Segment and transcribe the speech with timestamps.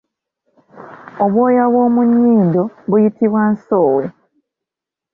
[1.23, 4.03] Obwoya bw’omunnyindo buyitibwa Nsowe.